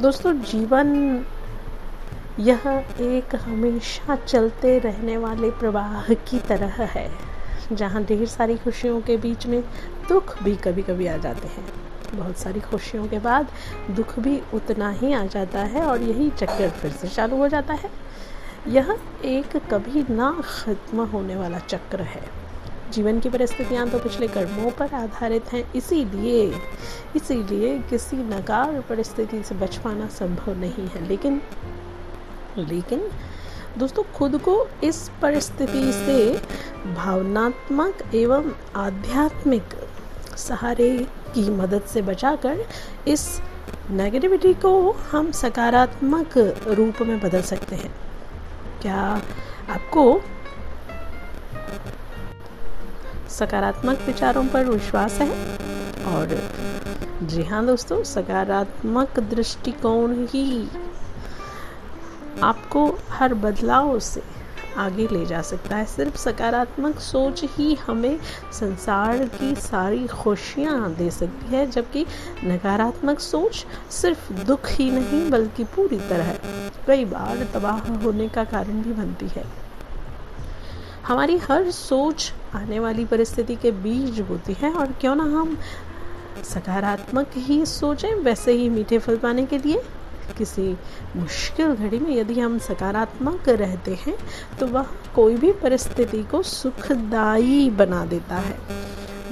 [0.00, 1.24] दोस्तों, जीवन
[2.40, 2.62] यह
[3.00, 7.08] एक हमेशा चलते रहने वाले प्रवाह की तरह है,
[7.72, 9.60] जहाँ ढेर सारी खुशियों के बीच में
[10.08, 11.64] दुख भी कभी कभी आ जाते हैं।
[12.14, 13.48] बहुत सारी खुशियों के बाद
[13.90, 17.74] दुख भी उतना ही आ जाता है और यही चक्कर फिर से चालू हो जाता
[17.74, 17.90] है।
[18.68, 22.22] यह एक कभी ना ख़त्म होने वाला चक्र है।
[22.94, 26.54] जीवन की परिस्थितियाँ तो पिछले कर्मों पर आधारित हैं, इसीलिए
[27.16, 31.40] इसीलिए किसी नकार परिस्थिति से बच पाना संभव नहीं है। लेकिन
[32.58, 33.08] लेकिन,
[33.78, 36.34] दोस्तों, खुद को इस परिस्थिति से
[36.94, 39.62] भावनात्मक एवं आध्यात्मिक
[40.36, 42.64] सहारे की मदद से बचाकर
[43.08, 43.40] इस
[43.90, 47.94] नेगेटिविटी को हम सकारात्मक रूप में बदल सकते हैं।
[48.82, 49.22] क्या
[49.70, 50.20] आपको
[53.34, 55.30] सकारात्मक विचारों पर विश्वास है।
[56.06, 56.38] और
[57.22, 60.68] जी हाँ दोस्तों, सकारात्मक दृष्टिकोण ही
[62.42, 64.22] आपको हर बदलाव से
[64.78, 68.18] आगे ले जा सकता है। सिर्फ़ सकारात्मक सोच ही हमें
[68.52, 72.06] संसार की सारी खुशियाँ दे सकती है, जबकि
[72.44, 76.32] नकारात्मक सोच सिर्फ़ दुख ही नहीं, बल्कि पूरी तरह
[76.86, 79.44] कई बार तबाह होने का कारण भी बनती है।
[81.06, 85.56] हमारी हर सोच आने वाली परिस्थिति के बीज होती है और क्यों ना हम
[86.44, 89.82] सकारात्मक ही सोचें, वैसे ही मीठे फल पाने के लिए।
[90.38, 90.62] किसी
[91.16, 94.16] मुश्किल घड़ी में यदि हम सकारात्मक रहते हैं
[94.60, 98.58] तो वह कोई भी परिस्थिति को सुखदायी बना देता है।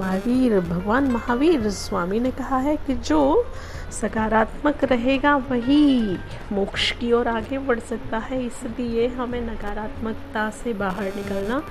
[0.00, 3.44] महावीर, भगवान महावीर, स्वामी ने कहा है कि जो
[3.92, 6.18] सकारात्मक रहेगा, वही
[6.52, 11.62] मोक्ष की ओर आगे बढ़ सकता है। इसलिए हमें नकारात्मकता से बाहर निकलना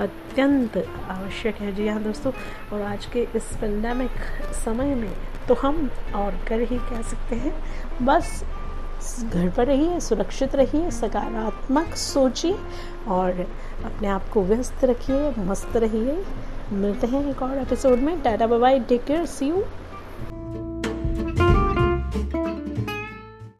[0.00, 0.76] अत्यंत
[1.10, 2.32] आवश्यक है। जी हाँ दोस्तों,
[2.72, 4.10] और आज के इस पेंडेमिक
[4.56, 5.12] समय में
[5.48, 7.54] तो हम और कर ही कह सकते हैं,
[8.02, 8.42] बस
[9.24, 12.56] घर पर रहिए, सुरक्षित रहिए, सकारात्मक सोचिए
[13.08, 13.40] और
[13.84, 16.22] अपने आप को व्यस्त रखिए, मस्त रहिए।
[16.72, 19.62] मिलते हैं एक और एपिसोड में। Tata bye take care see you